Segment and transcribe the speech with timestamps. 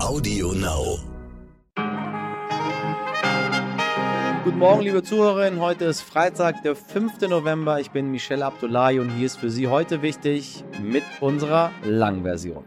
[0.00, 1.00] Audio Now.
[4.44, 5.60] Guten Morgen, liebe Zuhörerinnen.
[5.60, 7.20] Heute ist Freitag, der 5.
[7.22, 7.80] November.
[7.80, 12.64] Ich bin Michelle Abdullahi und hier ist für Sie heute wichtig mit unserer Langversion.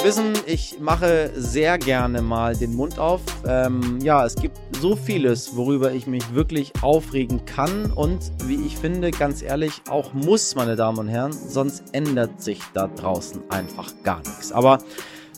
[0.00, 3.20] Sie wissen, ich mache sehr gerne mal den Mund auf.
[3.46, 8.78] Ähm, ja, es gibt so vieles, worüber ich mich wirklich aufregen kann und wie ich
[8.78, 13.92] finde, ganz ehrlich, auch muss, meine Damen und Herren, sonst ändert sich da draußen einfach
[14.02, 14.52] gar nichts.
[14.52, 14.78] Aber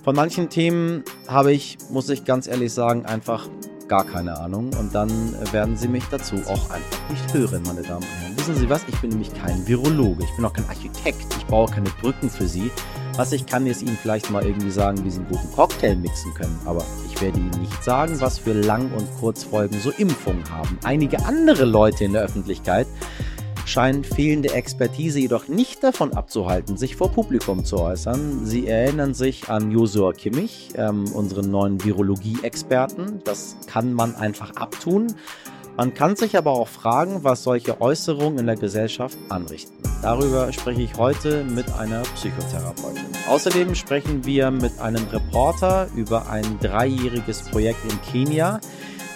[0.05, 3.49] von manchen Themen habe ich, muss ich ganz ehrlich sagen, einfach
[3.89, 5.11] gar keine Ahnung und dann
[5.51, 8.39] werden Sie mich dazu auch einfach nicht hören, meine Damen und Herren.
[8.39, 8.83] Wissen Sie was?
[8.87, 12.47] Ich bin nämlich kein Virologe, ich bin auch kein Architekt, ich baue keine Brücken für
[12.47, 12.71] Sie.
[13.17, 16.33] Was ich kann, ist Ihnen vielleicht mal irgendwie sagen, wie Sie einen guten Cocktail mixen
[16.33, 16.59] können.
[16.65, 20.79] Aber ich werde Ihnen nicht sagen, was für Lang- und Kurzfolgen so Impfungen haben.
[20.83, 22.87] Einige andere Leute in der Öffentlichkeit
[23.67, 28.47] scheinen fehlende Expertise jedoch nicht davon abzuhalten, sich vor Publikum zu äußern.
[28.47, 33.21] Sie erinnern sich an Josua Kimmich, ähm, unseren neuen Virologie-Experten.
[33.25, 35.15] Das kann man einfach abtun.
[35.77, 39.82] Man kann sich aber auch fragen, was solche Äußerungen in der Gesellschaft anrichten.
[40.03, 43.07] Darüber spreche ich heute mit einer Psychotherapeutin.
[43.29, 48.61] Außerdem sprechen wir mit einem Reporter über ein dreijähriges Projekt in Kenia.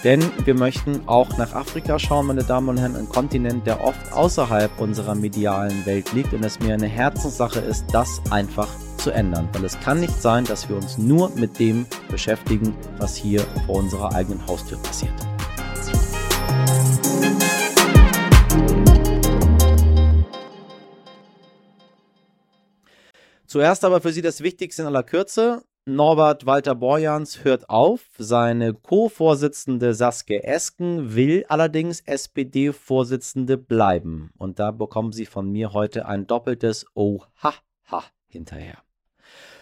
[0.05, 4.13] Denn wir möchten auch nach Afrika schauen, meine Damen und Herren, ein Kontinent, der oft
[4.13, 9.49] außerhalb unserer medialen Welt liegt und es mir eine Herzenssache ist, das einfach zu ändern.
[9.51, 13.75] Weil es kann nicht sein, dass wir uns nur mit dem beschäftigen, was hier vor
[13.75, 15.13] unserer eigenen Haustür passiert.
[23.47, 25.63] Zuerst aber für Sie das Wichtigste in aller Kürze.
[25.85, 28.01] Norbert Walter Borjans hört auf.
[28.17, 34.31] Seine Co-Vorsitzende Saskia Esken will allerdings SPD-Vorsitzende bleiben.
[34.37, 38.83] Und da bekommen Sie von mir heute ein doppeltes Oha-ha hinterher.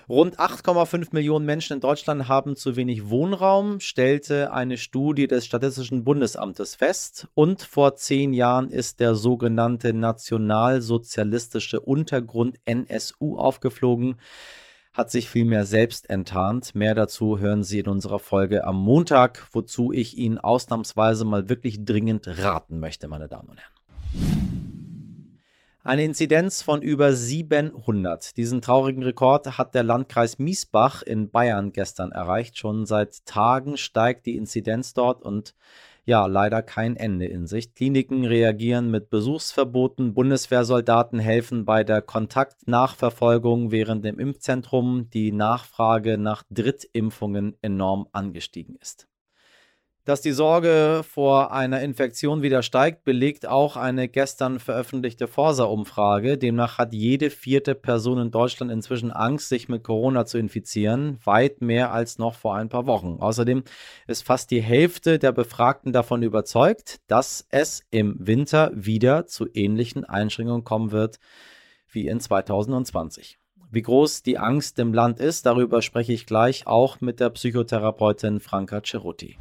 [0.07, 6.03] Rund 8,5 Millionen Menschen in Deutschland haben zu wenig Wohnraum, stellte eine Studie des Statistischen
[6.03, 7.27] Bundesamtes fest.
[7.33, 14.17] Und vor zehn Jahren ist der sogenannte nationalsozialistische Untergrund NSU aufgeflogen,
[14.93, 16.75] hat sich vielmehr selbst enttarnt.
[16.75, 21.83] Mehr dazu hören Sie in unserer Folge am Montag, wozu ich Ihnen ausnahmsweise mal wirklich
[21.83, 24.74] dringend raten möchte, meine Damen und Herren.
[25.87, 28.35] Eine Inzidenz von über 700.
[28.37, 32.57] Diesen traurigen Rekord hat der Landkreis Miesbach in Bayern gestern erreicht.
[32.57, 35.53] Schon seit Tagen steigt die Inzidenz dort und
[36.03, 37.75] ja, leider kein Ende in Sicht.
[37.75, 46.41] Kliniken reagieren mit Besuchsverboten, Bundeswehrsoldaten helfen bei der Kontaktnachverfolgung, während im Impfzentrum die Nachfrage nach
[46.49, 49.07] Drittimpfungen enorm angestiegen ist.
[50.05, 56.37] Dass die Sorge vor einer Infektion wieder steigt, belegt auch eine gestern veröffentlichte Forsa-Umfrage.
[56.37, 61.61] Demnach hat jede vierte Person in Deutschland inzwischen Angst, sich mit Corona zu infizieren, weit
[61.61, 63.17] mehr als noch vor ein paar Wochen.
[63.19, 63.63] Außerdem
[64.05, 70.05] ist fast die Hälfte der Befragten davon überzeugt, dass es im Winter wieder zu ähnlichen
[70.05, 71.17] Einschränkungen kommen wird
[71.89, 73.39] wie in 2020.
[73.71, 78.39] Wie groß die Angst im Land ist, darüber spreche ich gleich auch mit der Psychotherapeutin
[78.39, 79.37] Franka Ceruti.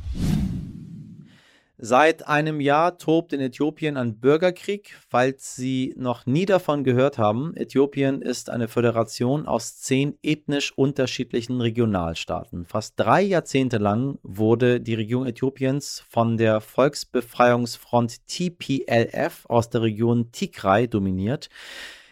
[1.76, 4.96] Seit einem Jahr tobt in Äthiopien ein Bürgerkrieg.
[5.08, 11.60] Falls Sie noch nie davon gehört haben, Äthiopien ist eine Föderation aus zehn ethnisch unterschiedlichen
[11.60, 12.64] Regionalstaaten.
[12.64, 20.30] Fast drei Jahrzehnte lang wurde die Regierung Äthiopiens von der Volksbefreiungsfront TPLF aus der Region
[20.30, 21.48] Tigray dominiert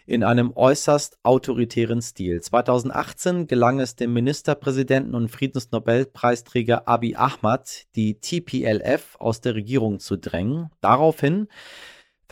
[0.06, 2.40] in einem äußerst autoritären Stil.
[2.40, 10.16] 2018 gelang es dem Ministerpräsidenten und Friedensnobelpreisträger Abiy Ahmad, die TPLF aus der Regierung zu
[10.16, 10.70] drängen.
[10.80, 11.48] Daraufhin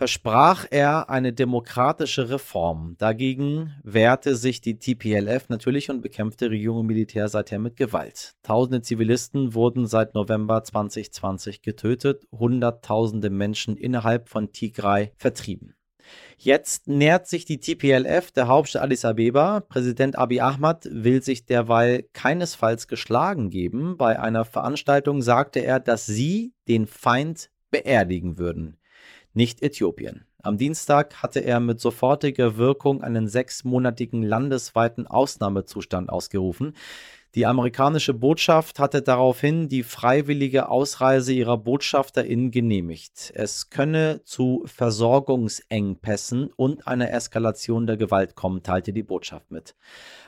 [0.00, 2.94] versprach er eine demokratische Reform.
[2.96, 8.32] Dagegen wehrte sich die TPLF natürlich und bekämpfte Regierung und Militär seither mit Gewalt.
[8.42, 15.74] Tausende Zivilisten wurden seit November 2020 getötet, Hunderttausende Menschen innerhalb von Tigray vertrieben.
[16.42, 19.60] Jetzt nähert sich die TPLF der Hauptstadt Addis Abeba.
[19.60, 23.98] Präsident Abiy Ahmad will sich derweil keinesfalls geschlagen geben.
[23.98, 28.78] Bei einer Veranstaltung sagte er, dass sie den Feind beerdigen würden,
[29.34, 30.24] nicht Äthiopien.
[30.42, 36.74] Am Dienstag hatte er mit sofortiger Wirkung einen sechsmonatigen landesweiten Ausnahmezustand ausgerufen.
[37.36, 43.32] Die amerikanische Botschaft hatte daraufhin die freiwillige Ausreise ihrer BotschafterInnen genehmigt.
[43.36, 49.76] Es könne zu Versorgungsengpässen und einer Eskalation der Gewalt kommen, teilte die Botschaft mit.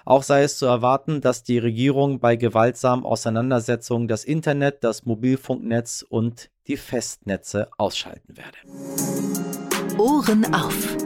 [0.05, 6.05] Auch sei es zu erwarten, dass die Regierung bei gewaltsamen Auseinandersetzungen das Internet, das Mobilfunknetz
[6.09, 8.59] und die Festnetze ausschalten werde.
[9.99, 10.97] Ohren auf.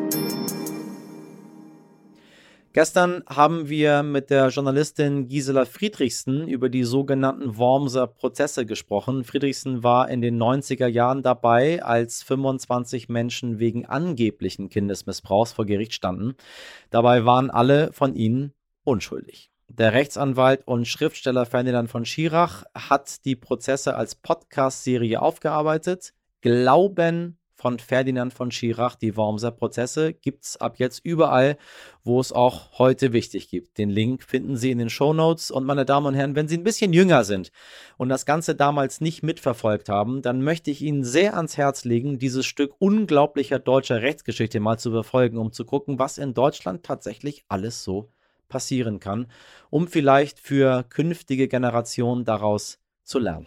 [2.72, 9.24] Gestern haben wir mit der Journalistin Gisela Friedrichsen über die sogenannten Wormser Prozesse gesprochen.
[9.24, 15.94] Friedrichsen war in den 90er Jahren dabei, als 25 Menschen wegen angeblichen Kindesmissbrauchs vor Gericht
[15.94, 16.34] standen.
[16.90, 18.52] Dabei waren alle von ihnen
[18.84, 19.50] unschuldig.
[19.68, 26.12] Der Rechtsanwalt und Schriftsteller Ferdinand von Schirach hat die Prozesse als Podcast-Serie aufgearbeitet.
[26.40, 31.56] Glauben von Ferdinand von Schirach, die Wormser Prozesse, gibt es ab jetzt überall,
[32.04, 33.78] wo es auch heute wichtig gibt.
[33.78, 35.50] Den Link finden Sie in den Show Notes.
[35.50, 37.50] Und meine Damen und Herren, wenn Sie ein bisschen jünger sind
[37.96, 42.18] und das Ganze damals nicht mitverfolgt haben, dann möchte ich Ihnen sehr ans Herz legen,
[42.18, 47.44] dieses Stück unglaublicher deutscher Rechtsgeschichte mal zu verfolgen, um zu gucken, was in Deutschland tatsächlich
[47.48, 48.10] alles so
[48.48, 49.26] passieren kann,
[49.70, 53.46] um vielleicht für künftige Generationen daraus zu lernen.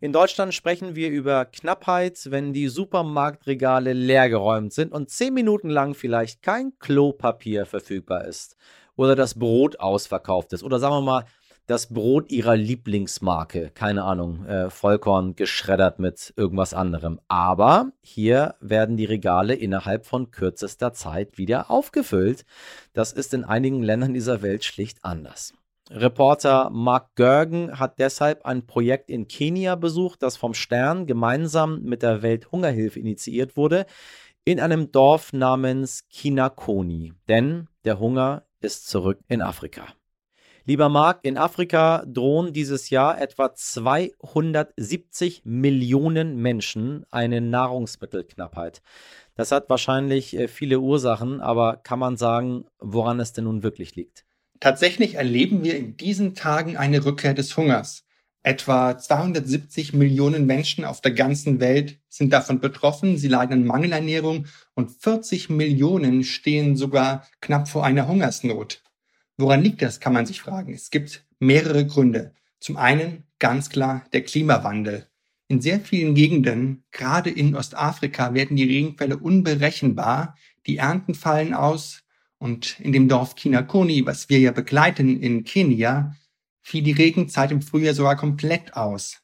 [0.00, 5.94] In Deutschland sprechen wir über Knappheit, wenn die Supermarktregale leergeräumt sind und zehn Minuten lang
[5.94, 8.56] vielleicht kein Klopapier verfügbar ist
[8.94, 11.24] oder das Brot ausverkauft ist oder sagen wir mal
[11.66, 17.18] das Brot ihrer Lieblingsmarke, keine Ahnung, äh, Vollkorn geschreddert mit irgendwas anderem.
[17.26, 22.44] Aber hier werden die Regale innerhalb von kürzester Zeit wieder aufgefüllt.
[22.92, 25.54] Das ist in einigen Ländern dieser Welt schlicht anders.
[25.90, 32.02] Reporter Mark Görgen hat deshalb ein Projekt in Kenia besucht, das vom Stern gemeinsam mit
[32.02, 33.86] der Welthungerhilfe initiiert wurde,
[34.44, 37.14] in einem Dorf namens Kinakoni.
[37.28, 39.86] Denn der Hunger ist zurück in Afrika.
[40.66, 48.82] Lieber Marc, in Afrika drohen dieses Jahr etwa 270 Millionen Menschen eine Nahrungsmittelknappheit.
[49.34, 53.96] Das hat wahrscheinlich äh, viele Ursachen, aber kann man sagen, woran es denn nun wirklich
[53.96, 54.27] liegt?
[54.60, 58.04] Tatsächlich erleben wir in diesen Tagen eine Rückkehr des Hungers.
[58.42, 63.16] Etwa 270 Millionen Menschen auf der ganzen Welt sind davon betroffen.
[63.16, 68.82] Sie leiden an Mangelernährung und 40 Millionen stehen sogar knapp vor einer Hungersnot.
[69.36, 70.72] Woran liegt das, kann man sich fragen.
[70.72, 72.32] Es gibt mehrere Gründe.
[72.58, 75.06] Zum einen ganz klar der Klimawandel.
[75.46, 80.36] In sehr vielen Gegenden, gerade in Ostafrika, werden die Regenfälle unberechenbar.
[80.66, 82.02] Die Ernten fallen aus,
[82.38, 86.14] und in dem Dorf Kinakoni, was wir ja begleiten in Kenia,
[86.62, 89.22] fiel die Regenzeit im Frühjahr sogar komplett aus.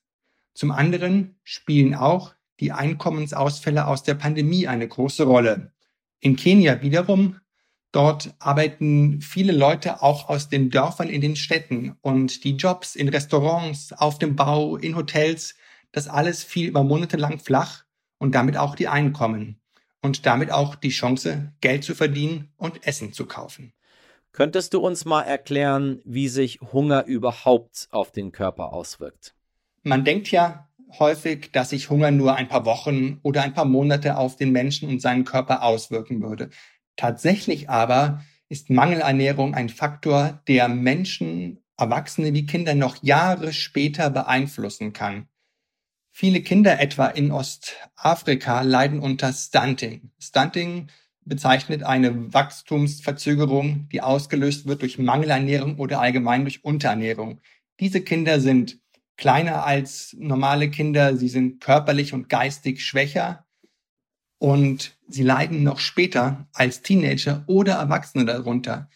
[0.54, 5.72] Zum anderen spielen auch die Einkommensausfälle aus der Pandemie eine große Rolle.
[6.20, 7.40] In Kenia wiederum,
[7.92, 13.08] dort arbeiten viele Leute auch aus den Dörfern in den Städten und die Jobs in
[13.08, 15.54] Restaurants, auf dem Bau, in Hotels,
[15.92, 17.84] das alles fiel über Monate lang flach
[18.18, 19.60] und damit auch die Einkommen
[20.04, 23.72] und damit auch die Chance, Geld zu verdienen und Essen zu kaufen.
[24.32, 29.34] Könntest du uns mal erklären, wie sich Hunger überhaupt auf den Körper auswirkt?
[29.82, 30.68] Man denkt ja
[30.98, 34.90] häufig, dass sich Hunger nur ein paar Wochen oder ein paar Monate auf den Menschen
[34.90, 36.50] und seinen Körper auswirken würde.
[36.96, 44.92] Tatsächlich aber ist Mangelernährung ein Faktor, der Menschen, Erwachsene wie Kinder noch Jahre später beeinflussen
[44.92, 45.28] kann.
[46.16, 50.12] Viele Kinder etwa in Ostafrika leiden unter Stunting.
[50.20, 50.86] Stunting
[51.24, 57.40] bezeichnet eine Wachstumsverzögerung, die ausgelöst wird durch Mangelernährung oder allgemein durch Unterernährung.
[57.80, 58.78] Diese Kinder sind
[59.16, 63.44] kleiner als normale Kinder, sie sind körperlich und geistig schwächer
[64.38, 68.88] und sie leiden noch später als Teenager oder Erwachsene darunter.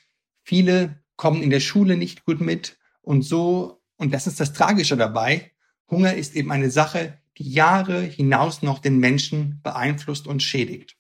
[0.45, 4.97] Viele kommen in der Schule nicht gut mit und so, und das ist das Tragische
[4.97, 5.51] dabei,
[5.91, 10.97] Hunger ist eben eine Sache, die Jahre hinaus noch den Menschen beeinflusst und schädigt.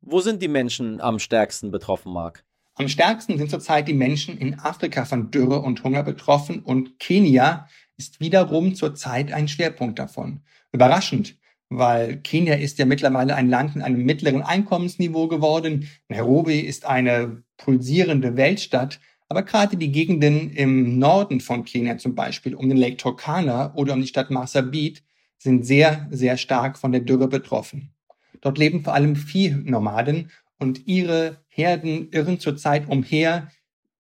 [0.00, 2.44] Wo sind die Menschen am stärksten betroffen, Marc?
[2.74, 7.68] Am stärksten sind zurzeit die Menschen in Afrika von Dürre und Hunger betroffen und Kenia
[7.96, 10.40] ist wiederum zurzeit ein Schwerpunkt davon.
[10.72, 11.36] Überraschend,
[11.68, 15.88] weil Kenia ist ja mittlerweile ein Land in einem mittleren Einkommensniveau geworden.
[16.08, 19.00] Nairobi ist eine pulsierende Weltstadt,
[19.32, 23.94] aber gerade die Gegenden im Norden von Kenia zum Beispiel, um den Lake Turkana oder
[23.94, 25.02] um die Stadt Marsabit,
[25.38, 27.94] sind sehr, sehr stark von der Dürre betroffen.
[28.42, 33.50] Dort leben vor allem Viehnomaden und ihre Herden irren zurzeit umher.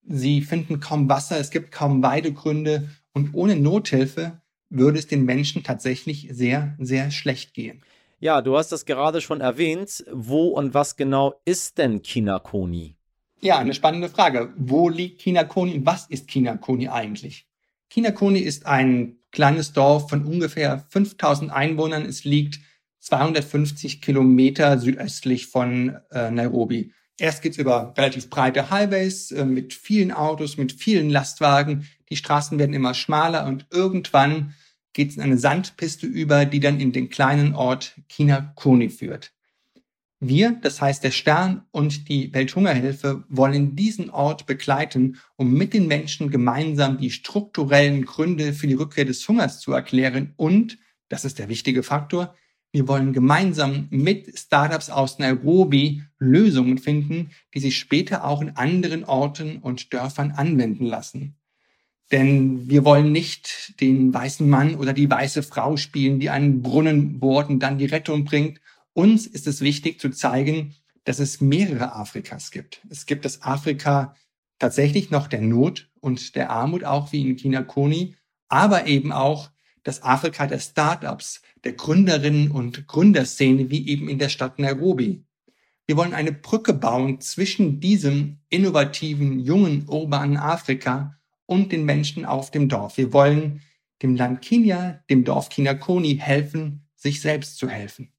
[0.06, 5.62] Sie finden kaum Wasser, es gibt kaum Weidegründe und ohne Nothilfe würde es den Menschen
[5.62, 7.80] tatsächlich sehr, sehr schlecht gehen.
[8.18, 10.04] Ja, du hast das gerade schon erwähnt.
[10.12, 12.96] Wo und was genau ist denn Kinakoni?
[13.40, 14.52] Ja, eine spannende Frage.
[14.57, 17.47] Wo liegt Kinakoni und was ist Kinakoni eigentlich?
[17.90, 22.05] Kinakoni ist ein kleines Dorf von ungefähr 5000 Einwohnern.
[22.05, 22.61] Es liegt
[23.00, 26.93] 250 Kilometer südöstlich von äh, Nairobi.
[27.19, 31.87] Erst geht's über relativ breite Highways äh, mit vielen Autos, mit vielen Lastwagen.
[32.11, 34.55] Die Straßen werden immer schmaler und irgendwann
[34.93, 39.33] geht's in eine Sandpiste über, die dann in den kleinen Ort Kinakoni führt.
[40.18, 45.88] Wir, das heißt der Stern und die Welthungerhilfe, wollen diesen Ort begleiten, um mit den
[45.88, 50.78] Menschen gemeinsam die strukturellen Gründe für die Rückkehr des Hungers zu erklären und,
[51.11, 52.35] das ist der wichtige Faktor,
[52.73, 59.04] wir wollen gemeinsam mit Startups aus Nairobi Lösungen finden, die sich später auch in anderen
[59.04, 61.37] Orten und Dörfern anwenden lassen.
[62.12, 67.18] Denn wir wollen nicht den weißen Mann oder die weiße Frau spielen, die einen Brunnen
[67.18, 68.61] bohrt und dann die Rettung bringt,
[68.97, 70.75] uns ist es wichtig zu zeigen,
[71.05, 72.81] dass es mehrere Afrikas gibt.
[72.88, 74.17] Es gibt das Afrika
[74.59, 78.17] tatsächlich noch der Not und der Armut, auch wie in China Koni,
[78.49, 79.50] aber eben auch
[79.83, 85.25] das Afrika der Startups, der Gründerinnen und Gründerszene, wie eben in der Stadt Nairobi.
[85.87, 92.50] Wir wollen eine Brücke bauen zwischen diesem innovativen, jungen, urbanen Afrika und den Menschen auf
[92.50, 92.97] dem Dorf.
[92.97, 93.61] Wir wollen
[94.03, 98.11] dem Land Kenia, dem Dorf Kinakoni helfen, sich selbst zu helfen.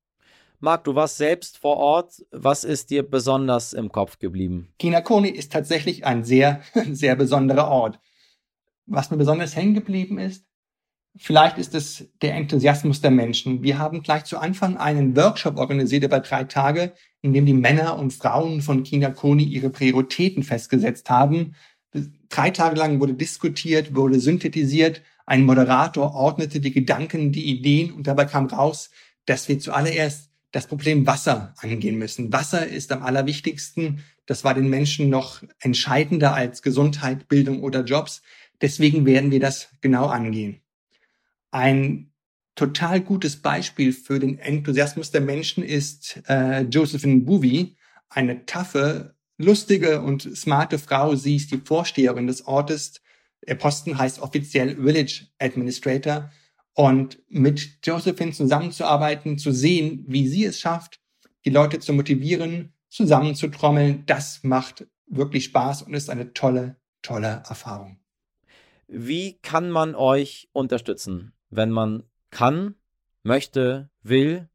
[0.60, 2.26] Marc, du warst selbst vor Ort.
[2.32, 4.74] Was ist dir besonders im Kopf geblieben?
[4.80, 6.62] Kinakoni ist tatsächlich ein sehr,
[6.92, 8.00] sehr besonderer Ort.
[8.88, 10.46] Was mir besonders hängen geblieben ist,
[11.16, 13.62] vielleicht ist es der Enthusiasmus der Menschen.
[13.62, 18.00] Wir haben gleich zu Anfang einen Workshop organisiert über drei Tage, in dem die Männer
[18.00, 21.54] und Frauen von Kinakoni ihre Prioritäten festgesetzt haben.
[22.30, 25.04] Drei Tage lang wurde diskutiert, wurde synthetisiert.
[25.28, 28.90] Ein Moderator ordnete die Gedanken, die Ideen und dabei kam raus,
[29.26, 32.32] dass wir zuallererst das Problem Wasser angehen müssen.
[32.32, 34.04] Wasser ist am allerwichtigsten.
[34.26, 38.22] Das war den Menschen noch entscheidender als Gesundheit, Bildung oder Jobs.
[38.62, 40.62] Deswegen werden wir das genau angehen.
[41.52, 42.12] Ein
[42.56, 47.78] total gutes Beispiel für den Enthusiasmus der Menschen ist äh, Josephine Bouvi,
[48.10, 51.16] eine taffe, lustige und smarte Frau.
[51.16, 53.02] Sie ist die Vorsteherin des Ortes.
[53.48, 56.32] Der Posten heißt offiziell Village Administrator.
[56.78, 61.00] Und mit Josephine zusammenzuarbeiten, zu sehen, wie sie es schafft,
[61.44, 67.98] die Leute zu motivieren, zusammenzutrommeln, das macht wirklich Spaß und ist eine tolle, tolle Erfahrung.
[68.88, 72.76] Wie kann man euch unterstützen, wenn man kann,
[73.24, 74.48] möchte, will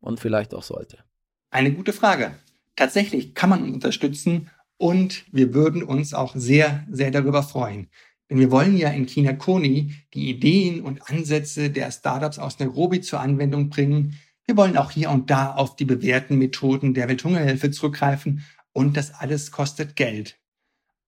[0.00, 0.98] und vielleicht auch sollte?
[1.50, 2.34] Eine gute Frage.
[2.74, 7.88] Tatsächlich kann man uns unterstützen und wir würden uns auch sehr, sehr darüber freuen.
[8.30, 13.00] Denn wir wollen ja in China Koni die Ideen und Ansätze der Startups aus Nairobi
[13.00, 14.14] zur Anwendung bringen.
[14.46, 19.12] Wir wollen auch hier und da auf die bewährten Methoden der Welthungerhilfe zurückgreifen und das
[19.12, 20.38] alles kostet Geld.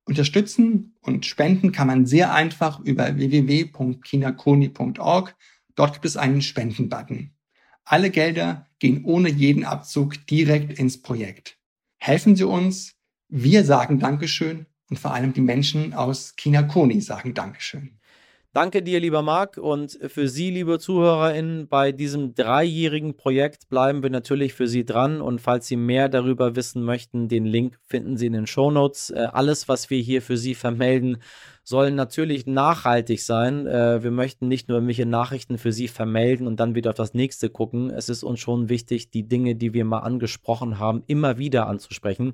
[0.05, 5.35] Unterstützen und spenden kann man sehr einfach über www.kinakoni.org.
[5.75, 7.31] Dort gibt es einen Spenden-Button.
[7.85, 11.57] Alle Gelder gehen ohne jeden Abzug direkt ins Projekt.
[11.97, 12.95] Helfen Sie uns.
[13.29, 17.99] Wir sagen Dankeschön und vor allem die Menschen aus Kinakoni sagen Dankeschön.
[18.53, 19.57] Danke dir, lieber Marc.
[19.57, 25.21] Und für Sie, liebe ZuhörerInnen, bei diesem dreijährigen Projekt bleiben wir natürlich für Sie dran.
[25.21, 29.09] Und falls Sie mehr darüber wissen möchten, den Link finden Sie in den Shownotes.
[29.09, 31.17] Äh, alles, was wir hier für Sie vermelden,
[31.63, 33.65] sollen natürlich nachhaltig sein.
[33.67, 37.13] Äh, wir möchten nicht nur irgendwelche Nachrichten für Sie vermelden und dann wieder auf das
[37.13, 37.89] nächste gucken.
[37.89, 42.33] Es ist uns schon wichtig, die Dinge, die wir mal angesprochen haben, immer wieder anzusprechen.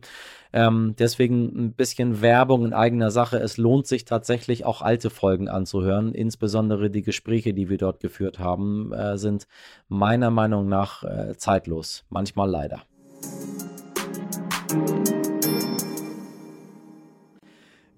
[0.51, 3.37] Ähm, deswegen ein bisschen Werbung in eigener Sache.
[3.37, 6.13] Es lohnt sich tatsächlich auch alte Folgen anzuhören.
[6.13, 9.47] Insbesondere die Gespräche, die wir dort geführt haben, äh, sind
[9.87, 12.03] meiner Meinung nach äh, zeitlos.
[12.09, 12.81] Manchmal leider.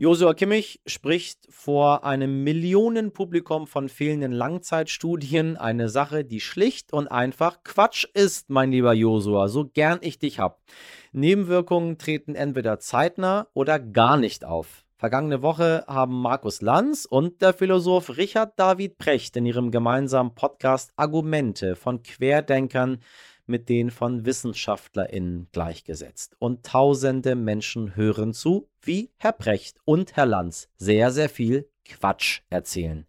[0.02, 5.58] Josua Kimmich spricht vor einem Millionenpublikum von fehlenden Langzeitstudien.
[5.58, 10.40] Eine Sache, die schlicht und einfach Quatsch ist, mein lieber Josua, so gern ich dich
[10.40, 10.64] hab.
[11.12, 14.86] Nebenwirkungen treten entweder zeitnah oder gar nicht auf.
[14.98, 20.94] Vergangene Woche haben Markus Lanz und der Philosoph Richard David Precht in ihrem gemeinsamen Podcast
[20.96, 23.04] Argumente von Querdenkern
[23.52, 26.36] mit denen von WissenschaftlerInnen gleichgesetzt.
[26.40, 32.42] Und tausende Menschen hören zu, wie Herr Precht und Herr Lanz sehr, sehr viel Quatsch
[32.50, 33.06] erzählen.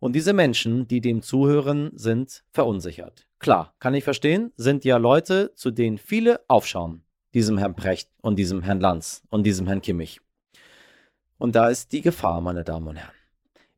[0.00, 3.26] Und diese Menschen, die dem zuhören, sind verunsichert.
[3.38, 7.02] Klar, kann ich verstehen, sind ja Leute, zu denen viele aufschauen.
[7.34, 10.20] Diesem Herrn Precht und diesem Herrn Lanz und diesem Herrn Kimmich.
[11.36, 13.14] Und da ist die Gefahr, meine Damen und Herren.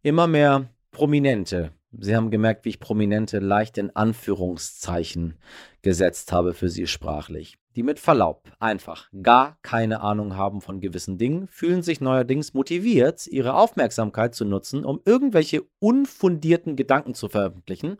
[0.02, 5.38] Immer mehr Prominente Sie haben gemerkt, wie ich Prominente leicht in Anführungszeichen
[5.82, 7.58] gesetzt habe für Sie sprachlich.
[7.76, 13.26] Die mit Verlaub einfach gar keine Ahnung haben von gewissen Dingen, fühlen sich neuerdings motiviert,
[13.26, 17.96] ihre Aufmerksamkeit zu nutzen, um irgendwelche unfundierten Gedanken zu veröffentlichen,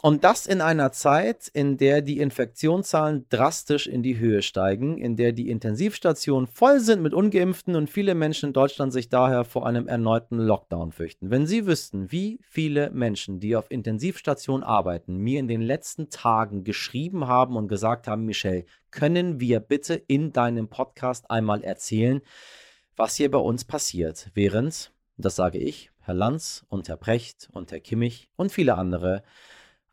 [0.00, 5.16] Und das in einer Zeit, in der die Infektionszahlen drastisch in die Höhe steigen, in
[5.16, 9.66] der die Intensivstationen voll sind mit ungeimpften und viele Menschen in Deutschland sich daher vor
[9.66, 11.30] einem erneuten Lockdown fürchten.
[11.30, 16.62] Wenn Sie wüssten, wie viele Menschen, die auf Intensivstationen arbeiten, mir in den letzten Tagen
[16.62, 22.20] geschrieben haben und gesagt haben, Michelle, können wir bitte in deinem Podcast einmal erzählen,
[22.94, 27.72] was hier bei uns passiert, während, das sage ich, Herr Lanz und Herr Precht und
[27.72, 29.24] Herr Kimmich und viele andere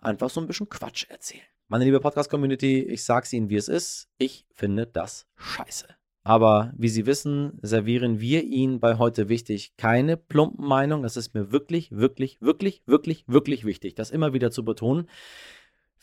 [0.06, 1.44] einfach so ein bisschen Quatsch erzählen.
[1.68, 4.08] Meine liebe Podcast-Community, ich sag's Ihnen, wie es ist.
[4.18, 5.88] Ich finde das scheiße.
[6.24, 11.04] Aber wie Sie wissen, servieren wir Ihnen bei heute wichtig keine plumpen Meinung.
[11.04, 15.10] Das ist mir wirklich, wirklich, wirklich, wirklich, wirklich wichtig, das immer wieder zu betonen.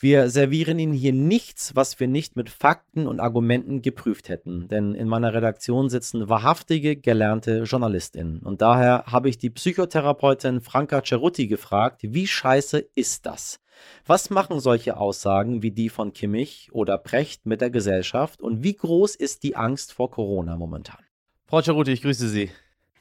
[0.03, 4.67] Wir servieren Ihnen hier nichts, was wir nicht mit Fakten und Argumenten geprüft hätten.
[4.67, 8.39] Denn in meiner Redaktion sitzen wahrhaftige, gelernte JournalistInnen.
[8.39, 13.61] Und daher habe ich die Psychotherapeutin Franka Cerutti gefragt, wie scheiße ist das?
[14.05, 18.75] Was machen solche Aussagen wie die von Kimmich oder Precht mit der Gesellschaft und wie
[18.75, 20.99] groß ist die Angst vor Corona momentan?
[21.45, 22.51] Frau Ceruti, ich grüße Sie.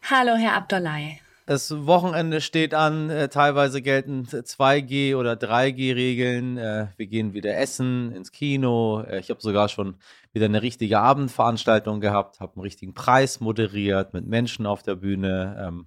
[0.09, 1.18] Hallo, Herr Abdullahi.
[1.44, 6.56] Das Wochenende steht an, äh, teilweise gelten 2G oder 3G-Regeln.
[6.56, 9.02] Äh, wir gehen wieder essen, ins Kino.
[9.02, 9.96] Äh, ich habe sogar schon
[10.32, 15.56] wieder eine richtige Abendveranstaltung gehabt, habe einen richtigen Preis moderiert mit Menschen auf der Bühne.
[15.58, 15.87] Ähm,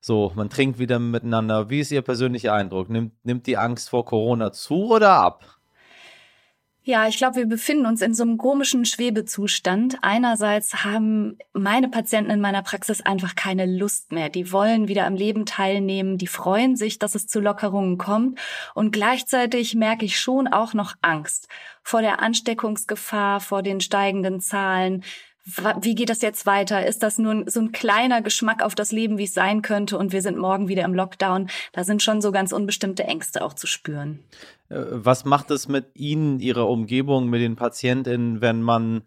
[0.00, 1.70] so, man trinkt wieder miteinander.
[1.70, 2.88] Wie ist Ihr persönlicher Eindruck?
[2.90, 5.59] Nimmt, nimmt die Angst vor Corona zu oder ab?
[6.90, 9.98] Ja, ich glaube, wir befinden uns in so einem komischen Schwebezustand.
[10.02, 14.28] Einerseits haben meine Patienten in meiner Praxis einfach keine Lust mehr.
[14.28, 18.40] Die wollen wieder am Leben teilnehmen, die freuen sich, dass es zu Lockerungen kommt.
[18.74, 21.46] Und gleichzeitig merke ich schon auch noch Angst
[21.84, 25.04] vor der Ansteckungsgefahr, vor den steigenden Zahlen
[25.80, 26.86] wie geht das jetzt weiter?
[26.86, 30.12] Ist das nur so ein kleiner Geschmack auf das Leben, wie es sein könnte und
[30.12, 31.48] wir sind morgen wieder im Lockdown?
[31.72, 34.20] Da sind schon so ganz unbestimmte Ängste auch zu spüren.
[34.68, 39.02] Äh, was macht es mit Ihnen, Ihrer Umgebung, mit den Patientinnen, wenn man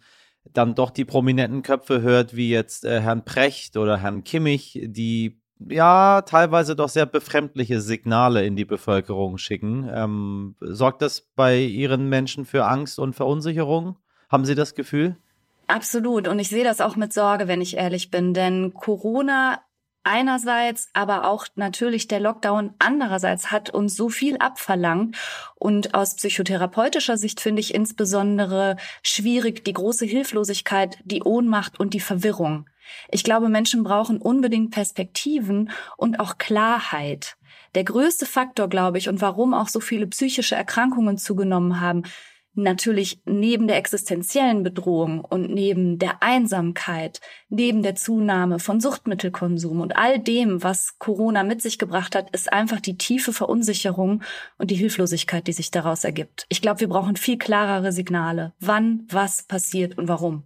[0.52, 5.42] dann doch die prominenten Köpfe hört, wie jetzt äh, Herrn Precht oder Herrn Kimmich, die
[5.70, 9.90] ja teilweise doch sehr befremdliche Signale in die Bevölkerung schicken.
[9.94, 13.98] Ähm, sorgt das bei Ihren Menschen für Angst und Verunsicherung?
[14.30, 15.18] Haben Sie das Gefühl?
[15.68, 16.28] Absolut.
[16.28, 18.34] Und ich sehe das auch mit Sorge, wenn ich ehrlich bin.
[18.34, 19.62] Denn Corona
[20.04, 25.18] einerseits, aber auch natürlich der Lockdown andererseits hat uns so viel abverlangt.
[25.56, 32.02] Und aus psychotherapeutischer Sicht finde ich insbesondere schwierig die große Hilflosigkeit, die Ohnmacht und die
[32.02, 32.70] Verwirrung.
[33.10, 37.38] Ich glaube, Menschen brauchen unbedingt Perspektiven und auch Klarheit.
[37.76, 42.04] Der größte Faktor, glaube ich, und warum auch so viele psychische Erkrankungen zugenommen haben,
[42.56, 49.96] natürlich neben der existenziellen Bedrohung und neben der Einsamkeit, neben der Zunahme von Suchtmittelkonsum und
[49.96, 54.24] all dem, was Corona mit sich gebracht hat, ist einfach die tiefe Verunsicherung
[54.58, 56.46] und die Hilflosigkeit, die sich daraus ergibt.
[56.50, 60.44] Ich glaube, wir brauchen viel klarere Signale, wann was passiert und warum.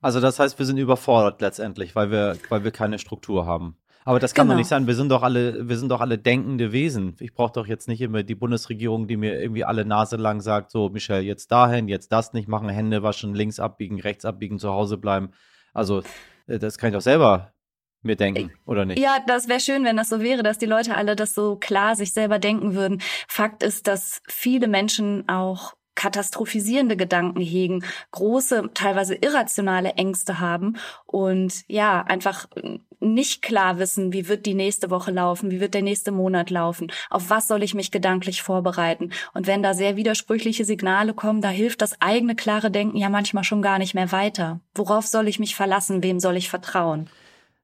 [0.00, 3.76] Also das heißt, wir sind überfordert letztendlich, weil wir, weil wir keine Struktur haben.
[4.04, 4.54] Aber das kann genau.
[4.54, 4.86] doch nicht sein.
[4.86, 7.16] Wir sind doch alle, wir sind doch alle denkende Wesen.
[7.20, 10.70] Ich brauche doch jetzt nicht immer die Bundesregierung, die mir irgendwie alle Nase lang sagt,
[10.70, 14.70] so, Michelle, jetzt dahin, jetzt das nicht machen, Hände waschen, links abbiegen, rechts abbiegen, zu
[14.70, 15.30] Hause bleiben.
[15.74, 16.02] Also,
[16.46, 17.52] äh, das kann ich doch selber
[18.02, 18.98] mir denken, oder nicht?
[18.98, 21.96] Ja, das wäre schön, wenn das so wäre, dass die Leute alle das so klar
[21.96, 23.02] sich selber denken würden.
[23.28, 31.62] Fakt ist, dass viele Menschen auch katastrophisierende Gedanken hegen, große, teilweise irrationale Ängste haben und
[31.68, 32.48] ja, einfach
[33.00, 36.90] nicht klar wissen, wie wird die nächste Woche laufen, wie wird der nächste Monat laufen,
[37.10, 39.10] auf was soll ich mich gedanklich vorbereiten.
[39.34, 43.44] Und wenn da sehr widersprüchliche Signale kommen, da hilft das eigene klare Denken ja manchmal
[43.44, 44.60] schon gar nicht mehr weiter.
[44.74, 46.02] Worauf soll ich mich verlassen?
[46.02, 47.10] Wem soll ich vertrauen?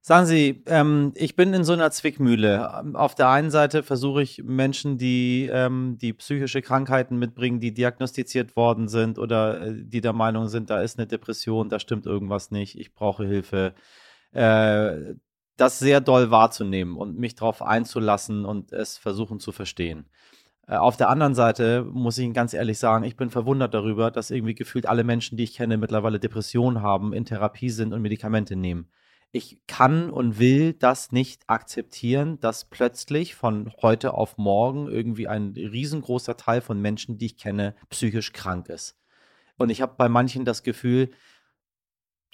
[0.08, 2.94] Sagen Sie, ähm, ich bin in so einer Zwickmühle.
[2.94, 8.54] Auf der einen Seite versuche ich Menschen, die, ähm, die psychische Krankheiten mitbringen, die diagnostiziert
[8.54, 12.52] worden sind oder äh, die der Meinung sind, da ist eine Depression, da stimmt irgendwas
[12.52, 13.74] nicht, ich brauche Hilfe,
[14.30, 15.16] äh,
[15.56, 20.06] das sehr doll wahrzunehmen und mich darauf einzulassen und es versuchen zu verstehen.
[20.68, 24.12] Äh, auf der anderen Seite muss ich Ihnen ganz ehrlich sagen, ich bin verwundert darüber,
[24.12, 28.02] dass irgendwie gefühlt alle Menschen, die ich kenne, mittlerweile Depressionen haben, in Therapie sind und
[28.02, 28.88] Medikamente nehmen
[29.32, 35.52] ich kann und will das nicht akzeptieren, dass plötzlich von heute auf morgen irgendwie ein
[35.54, 38.96] riesengroßer Teil von Menschen, die ich kenne, psychisch krank ist.
[39.58, 41.10] Und ich habe bei manchen das Gefühl,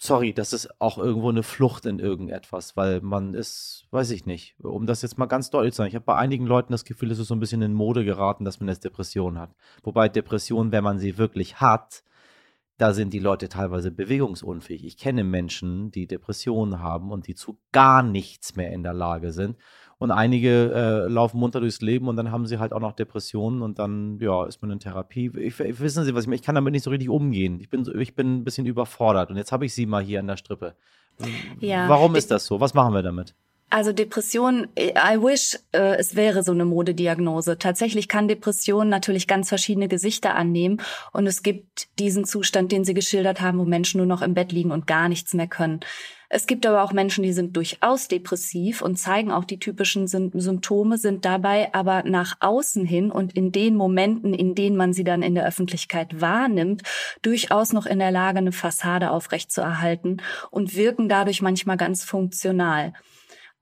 [0.02, 4.56] sorry, das ist auch irgendwo eine Flucht in irgendetwas, weil man ist, weiß ich nicht,
[4.60, 7.12] um das jetzt mal ganz deutlich zu sagen, ich habe bei einigen Leuten das Gefühl,
[7.12, 9.54] es ist so ein bisschen in Mode geraten, dass man jetzt Depression hat.
[9.84, 12.02] Wobei Depression, wenn man sie wirklich hat,
[12.82, 14.84] da sind die Leute teilweise bewegungsunfähig.
[14.84, 19.32] Ich kenne Menschen, die Depressionen haben und die zu gar nichts mehr in der Lage
[19.32, 19.56] sind.
[19.98, 23.62] Und einige äh, laufen munter durchs Leben und dann haben sie halt auch noch Depressionen
[23.62, 25.30] und dann, ja, ist man in Therapie.
[25.38, 26.34] Ich, wissen Sie, was ich meine?
[26.34, 27.60] Ich kann damit nicht so richtig umgehen.
[27.60, 30.26] Ich bin, ich bin ein bisschen überfordert und jetzt habe ich Sie mal hier an
[30.26, 30.74] der Strippe.
[31.60, 32.58] Ja, Warum ist das so?
[32.58, 33.36] Was machen wir damit?
[33.74, 37.56] Also Depression, I wish äh, es wäre so eine Modediagnose.
[37.56, 40.82] Tatsächlich kann Depression natürlich ganz verschiedene Gesichter annehmen
[41.14, 44.52] und es gibt diesen Zustand, den Sie geschildert haben, wo Menschen nur noch im Bett
[44.52, 45.80] liegen und gar nichts mehr können.
[46.28, 50.98] Es gibt aber auch Menschen, die sind durchaus depressiv und zeigen auch die typischen Symptome,
[50.98, 55.22] sind dabei aber nach außen hin und in den Momenten, in denen man sie dann
[55.22, 56.82] in der Öffentlichkeit wahrnimmt,
[57.22, 62.92] durchaus noch in der Lage, eine Fassade aufrechtzuerhalten und wirken dadurch manchmal ganz funktional.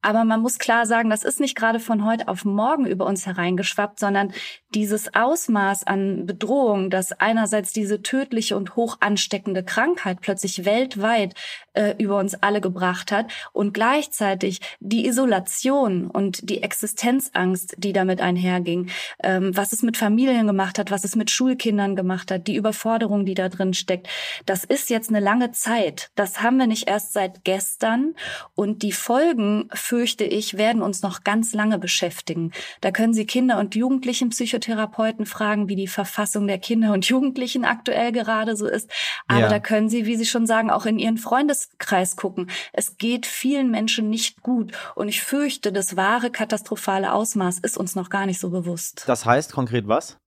[0.03, 3.27] Aber man muss klar sagen, das ist nicht gerade von heute auf morgen über uns
[3.27, 4.33] hereingeschwappt, sondern
[4.75, 11.35] dieses Ausmaß an Bedrohung, dass einerseits diese tödliche und hoch ansteckende Krankheit plötzlich weltweit
[11.73, 18.21] äh, über uns alle gebracht hat und gleichzeitig die Isolation und die Existenzangst, die damit
[18.21, 18.91] einherging,
[19.23, 23.25] ähm, was es mit Familien gemacht hat, was es mit Schulkindern gemacht hat, die Überforderung,
[23.25, 24.09] die da drin steckt,
[24.47, 26.11] das ist jetzt eine lange Zeit.
[26.15, 28.15] Das haben wir nicht erst seit gestern
[28.55, 32.53] und die Folgen fürchte ich, werden uns noch ganz lange beschäftigen.
[32.81, 37.65] Da können Sie Kinder und Jugendlichen Psychotherapeuten fragen, wie die Verfassung der Kinder und Jugendlichen
[37.65, 38.91] aktuell gerade so ist.
[39.27, 39.49] Aber ja.
[39.49, 42.51] da können Sie, wie Sie schon sagen, auch in Ihren Freundeskreis gucken.
[42.73, 44.73] Es geht vielen Menschen nicht gut.
[44.95, 49.05] Und ich fürchte, das wahre katastrophale Ausmaß ist uns noch gar nicht so bewusst.
[49.07, 50.19] Das heißt konkret was?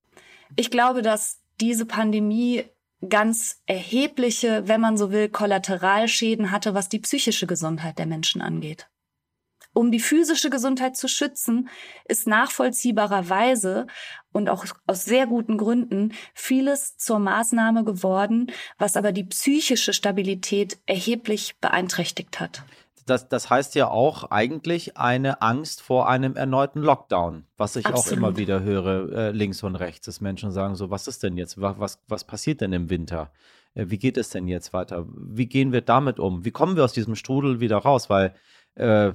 [0.56, 2.64] Ich glaube, dass diese Pandemie
[3.08, 8.88] ganz erhebliche, wenn man so will, Kollateralschäden hatte, was die psychische Gesundheit der Menschen angeht
[9.74, 11.68] um die physische Gesundheit zu schützen,
[12.06, 13.86] ist nachvollziehbarerweise
[14.32, 20.78] und auch aus sehr guten Gründen vieles zur Maßnahme geworden, was aber die psychische Stabilität
[20.86, 22.62] erheblich beeinträchtigt hat.
[23.06, 28.06] Das, das heißt ja auch eigentlich eine Angst vor einem erneuten Lockdown, was ich Absolut.
[28.06, 31.36] auch immer wieder höre, äh, links und rechts, dass Menschen sagen so, was ist denn
[31.36, 33.30] jetzt, was, was, passiert denn im Winter?
[33.74, 35.04] Äh, wie geht es denn jetzt weiter?
[35.14, 36.46] Wie gehen wir damit um?
[36.46, 38.08] Wie kommen wir aus diesem Strudel wieder raus?
[38.08, 38.34] Weil
[38.76, 39.12] äh,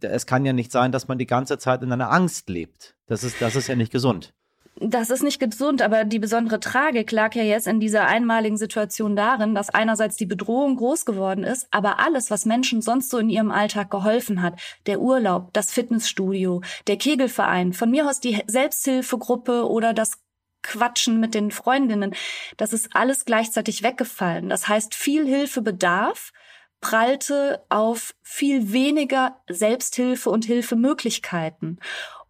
[0.00, 2.96] es kann ja nicht sein, dass man die ganze Zeit in einer Angst lebt.
[3.06, 4.34] Das ist, das ist ja nicht gesund.
[4.80, 9.16] Das ist nicht gesund, aber die besondere Tragik lag ja jetzt in dieser einmaligen Situation
[9.16, 13.28] darin, dass einerseits die Bedrohung groß geworden ist, aber alles, was Menschen sonst so in
[13.28, 14.54] ihrem Alltag geholfen hat,
[14.86, 20.20] der Urlaub, das Fitnessstudio, der Kegelverein, von mir aus die Selbsthilfegruppe oder das
[20.62, 22.14] Quatschen mit den Freundinnen,
[22.56, 24.48] das ist alles gleichzeitig weggefallen.
[24.48, 26.32] Das heißt, viel Hilfebedarf
[26.80, 31.80] prallte auf viel weniger Selbsthilfe und Hilfemöglichkeiten.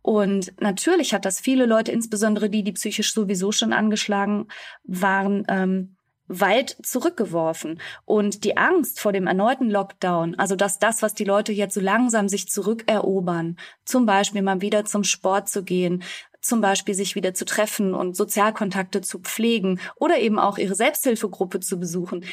[0.02, 4.48] Und natürlich hat das viele Leute, insbesondere die, die psychisch sowieso schon angeschlagen
[4.84, 5.96] waren, ähm,
[6.28, 7.80] weit zurückgeworfen.
[8.04, 11.80] Und die Angst vor dem erneuten Lockdown, also dass das, was die Leute jetzt so
[11.80, 16.02] langsam sich zurückerobern, zum Beispiel mal wieder zum Sport zu gehen,
[16.40, 21.60] zum Beispiel sich wieder zu treffen und Sozialkontakte zu pflegen oder eben auch ihre Selbsthilfegruppe
[21.60, 22.24] zu besuchen,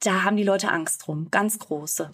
[0.00, 2.10] da haben die Leute Angst drum, ganz große.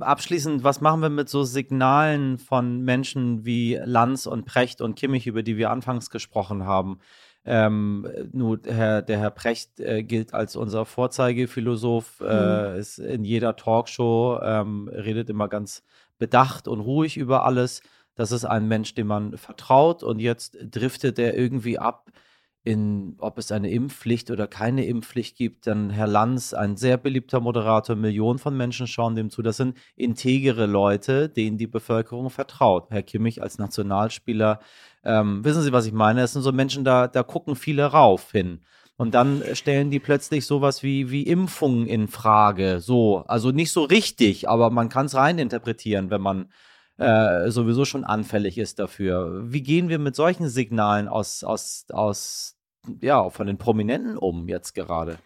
[0.00, 5.26] Abschließend, was machen wir mit so Signalen von Menschen wie Lanz und Precht und Kimmich,
[5.26, 6.98] über die wir anfangs gesprochen haben?
[7.44, 12.78] Ähm, nur Herr, der Herr Precht äh, gilt als unser Vorzeigephilosoph, äh, mhm.
[12.78, 15.82] ist in jeder Talkshow, ähm, redet immer ganz
[16.18, 17.82] bedacht und ruhig über alles.
[18.14, 22.12] Das ist ein Mensch, dem man vertraut und jetzt driftet er irgendwie ab
[22.64, 27.40] in, ob es eine Impfpflicht oder keine Impfpflicht gibt, dann Herr Lanz, ein sehr beliebter
[27.40, 29.42] Moderator, Millionen von Menschen schauen dem zu.
[29.42, 32.90] Das sind integere Leute, denen die Bevölkerung vertraut.
[32.90, 34.60] Herr Kimmich als Nationalspieler,
[35.04, 36.20] ähm, wissen Sie, was ich meine?
[36.20, 38.60] Das sind so Menschen, da, da gucken viele rauf hin.
[38.96, 42.78] Und dann stellen die plötzlich sowas wie, wie Impfungen in Frage.
[42.78, 46.52] So, also nicht so richtig, aber man kann es reininterpretieren, wenn man
[46.98, 49.42] äh, sowieso schon anfällig ist dafür.
[49.52, 52.56] Wie gehen wir mit solchen Signalen aus, aus, aus,
[53.00, 55.18] ja, von den Prominenten um jetzt gerade?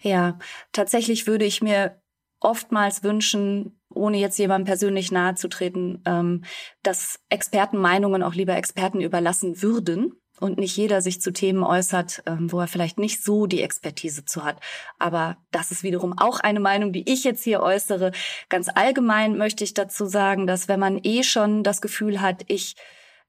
[0.00, 0.38] Ja,
[0.72, 2.00] tatsächlich würde ich mir
[2.40, 6.44] oftmals wünschen, ohne jetzt jemandem persönlich nahezutreten, ähm,
[6.82, 12.22] dass Experten Meinungen auch lieber Experten überlassen würden und nicht jeder sich zu Themen äußert,
[12.26, 14.60] ähm, wo er vielleicht nicht so die Expertise zu hat.
[14.98, 18.12] Aber das ist wiederum auch eine Meinung, die ich jetzt hier äußere.
[18.48, 22.76] Ganz allgemein möchte ich dazu sagen, dass wenn man eh schon das Gefühl hat, ich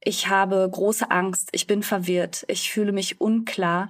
[0.01, 3.89] ich habe große Angst, ich bin verwirrt, ich fühle mich unklar,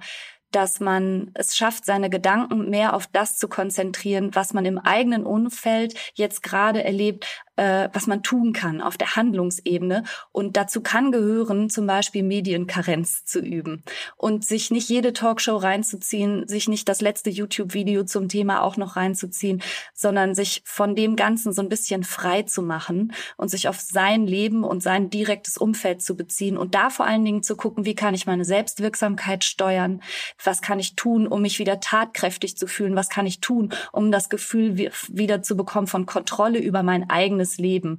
[0.50, 5.24] dass man es schafft, seine Gedanken mehr auf das zu konzentrieren, was man im eigenen
[5.24, 10.04] Umfeld jetzt gerade erlebt, äh, was man tun kann auf der Handlungsebene.
[10.32, 13.84] Und dazu kann gehören, zum Beispiel Medienkarenz zu üben
[14.16, 18.96] und sich nicht jede Talkshow reinzuziehen, sich nicht das letzte YouTube-Video zum Thema auch noch
[18.96, 23.78] reinzuziehen, sondern sich von dem Ganzen so ein bisschen frei zu machen und sich auf
[23.78, 27.84] sein Leben und sein direktes Umfeld zu beziehen und da vor allen Dingen zu gucken,
[27.84, 30.00] wie kann ich meine Selbstwirksamkeit steuern,
[30.42, 34.10] was kann ich tun, um mich wieder tatkräftig zu fühlen, was kann ich tun, um
[34.10, 37.98] das Gefühl wieder zu bekommen von Kontrolle über mein eigenes Leben.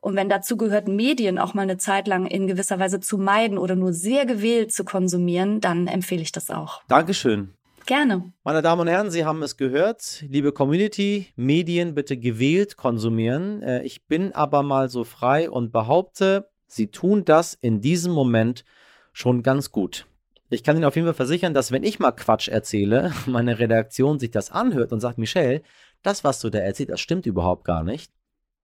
[0.00, 3.56] Und wenn dazu gehört, Medien auch mal eine Zeit lang in gewisser Weise zu meiden
[3.56, 6.82] oder nur sehr gewählt zu konsumieren, dann empfehle ich das auch.
[6.88, 7.54] Dankeschön.
[7.86, 8.32] Gerne.
[8.44, 10.24] Meine Damen und Herren, Sie haben es gehört.
[10.28, 13.62] Liebe Community, Medien bitte gewählt konsumieren.
[13.62, 18.64] Äh, ich bin aber mal so frei und behaupte, Sie tun das in diesem Moment
[19.12, 20.06] schon ganz gut.
[20.48, 24.18] Ich kann Ihnen auf jeden Fall versichern, dass wenn ich mal Quatsch erzähle, meine Redaktion
[24.18, 25.62] sich das anhört und sagt, Michelle,
[26.02, 28.12] das, was du da erzählst, das stimmt überhaupt gar nicht.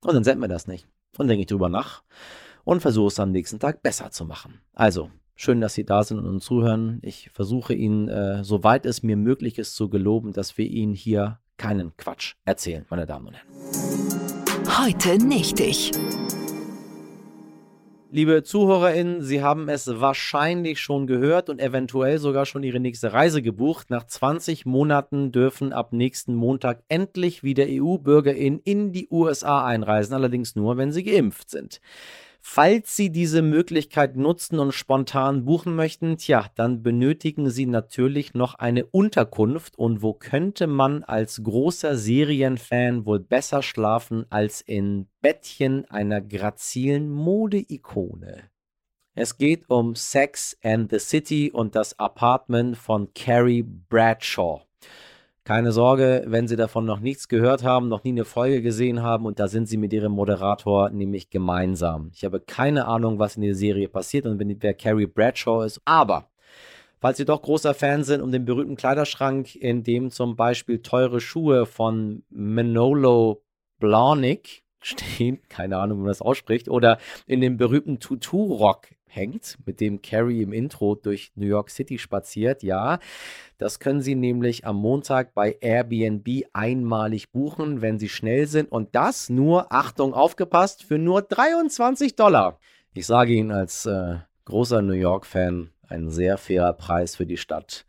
[0.02, 0.86] Und dann sendet mir das nicht.
[1.16, 2.02] Und denke ich drüber nach
[2.64, 4.60] und versuche es am nächsten Tag besser zu machen.
[4.74, 6.98] Also, Schön, dass Sie da sind und uns zuhören.
[7.02, 11.38] Ich versuche Ihnen, äh, soweit es mir möglich ist, zu geloben, dass wir Ihnen hier
[11.56, 14.84] keinen Quatsch erzählen, meine Damen und Herren.
[14.84, 15.92] Heute nicht ich.
[18.10, 23.42] Liebe ZuhörerInnen, Sie haben es wahrscheinlich schon gehört und eventuell sogar schon Ihre nächste Reise
[23.42, 23.90] gebucht.
[23.90, 30.56] Nach 20 Monaten dürfen ab nächsten Montag endlich wieder EU-BürgerInnen in die USA einreisen, allerdings
[30.56, 31.82] nur, wenn sie geimpft sind.
[32.50, 38.54] Falls Sie diese Möglichkeit nutzen und spontan buchen möchten, tja, dann benötigen Sie natürlich noch
[38.54, 39.78] eine Unterkunft.
[39.78, 47.10] Und wo könnte man als großer Serienfan wohl besser schlafen als in Bettchen einer grazilen
[47.10, 48.50] Modeikone?
[49.14, 54.67] Es geht um Sex and the City und das Apartment von Carrie Bradshaw.
[55.48, 59.24] Keine Sorge, wenn Sie davon noch nichts gehört haben, noch nie eine Folge gesehen haben
[59.24, 62.10] und da sind Sie mit Ihrem Moderator nämlich gemeinsam.
[62.12, 66.28] Ich habe keine Ahnung, was in der Serie passiert und wer Carrie Bradshaw ist, aber
[67.00, 71.18] falls Sie doch großer Fan sind um den berühmten Kleiderschrank, in dem zum Beispiel teure
[71.18, 73.42] Schuhe von Manolo
[73.78, 79.80] Blahnik stehen, keine Ahnung, wie man das ausspricht, oder in dem berühmten Tutu-Rock hängt, mit
[79.80, 82.62] dem Carrie im Intro durch New York City spaziert.
[82.62, 82.98] Ja,
[83.56, 88.70] das können Sie nämlich am Montag bei Airbnb einmalig buchen, wenn Sie schnell sind.
[88.70, 92.58] Und das nur, Achtung, aufgepasst, für nur 23 Dollar.
[92.94, 97.86] Ich sage Ihnen als äh, großer New York-Fan, ein sehr fairer Preis für die Stadt.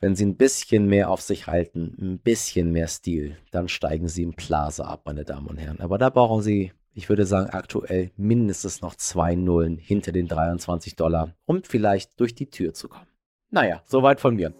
[0.00, 4.22] Wenn Sie ein bisschen mehr auf sich halten, ein bisschen mehr Stil, dann steigen Sie
[4.22, 5.80] im Plaza ab, meine Damen und Herren.
[5.80, 10.96] Aber da brauchen Sie ich würde sagen, aktuell mindestens noch zwei Nullen hinter den 23
[10.96, 13.06] Dollar, um vielleicht durch die Tür zu kommen.
[13.50, 14.54] Naja, soweit von mir.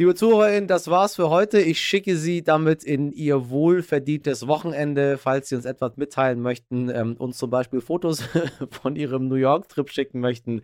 [0.00, 1.58] Liebe ZuhörerInnen, das war's für heute.
[1.58, 5.18] Ich schicke Sie damit in Ihr wohlverdientes Wochenende.
[5.18, 8.22] Falls Sie uns etwas mitteilen möchten, ähm, uns zum Beispiel Fotos
[8.70, 10.62] von Ihrem New York-Trip schicken möchten,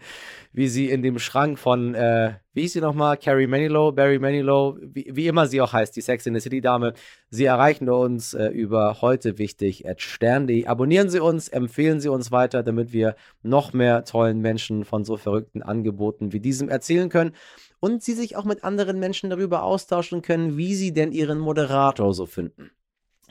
[0.52, 3.16] wie Sie in dem Schrank von, äh, wie hieß sie nochmal?
[3.16, 6.94] Carrie Manilow, Barry Manilow, wie, wie, immer sie auch heißt, die Sex in the City-Dame.
[7.28, 10.66] Sie erreichen uns äh, über heute wichtig at stern.de.
[10.66, 15.16] Abonnieren Sie uns, empfehlen Sie uns weiter, damit wir noch mehr tollen Menschen von so
[15.16, 17.32] verrückten Angeboten wie diesem erzählen können
[17.84, 22.14] und sie sich auch mit anderen Menschen darüber austauschen können, wie sie denn ihren Moderator
[22.14, 22.70] so finden.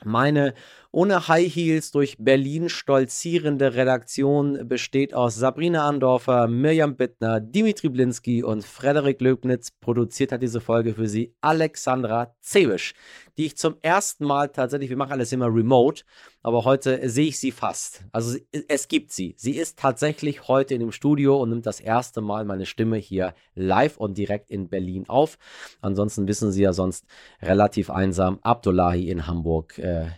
[0.04, 0.54] Meine
[0.94, 8.44] ohne High Heels durch Berlin stolzierende Redaktion besteht aus Sabrina Andorfer, Mirjam Bittner, Dimitri Blinski
[8.44, 9.72] und Frederik Löbnitz.
[9.72, 12.94] Produziert hat diese Folge für Sie Alexandra Zebisch,
[13.36, 16.04] die ich zum ersten Mal tatsächlich, wir machen alles immer remote,
[16.42, 18.04] aber heute sehe ich sie fast.
[18.12, 19.34] Also es gibt sie.
[19.36, 23.34] Sie ist tatsächlich heute in dem Studio und nimmt das erste Mal meine Stimme hier
[23.56, 25.38] live und direkt in Berlin auf.
[25.80, 27.04] Ansonsten wissen Sie ja sonst
[27.42, 28.38] relativ einsam.
[28.42, 29.76] Abdullahi in Hamburg.
[29.78, 30.10] Äh,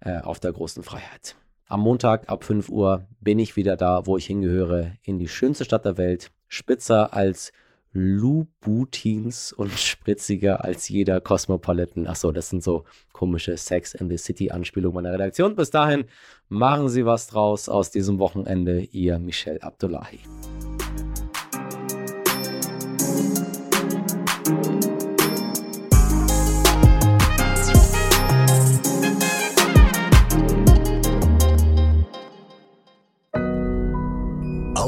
[0.00, 1.36] äh, auf der großen Freiheit.
[1.66, 5.64] Am Montag ab 5 Uhr bin ich wieder da, wo ich hingehöre, in die schönste
[5.64, 7.52] Stadt der Welt, spitzer als
[7.92, 12.06] Lubutins und spritziger als jeder Cosmopolitan.
[12.06, 15.56] Achso, das sind so komische Sex in the City Anspielungen meiner Redaktion.
[15.56, 16.04] Bis dahin
[16.48, 18.80] machen Sie was draus aus diesem Wochenende.
[18.80, 20.20] Ihr Michel Abdullahi.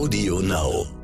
[0.00, 0.99] Audio Now.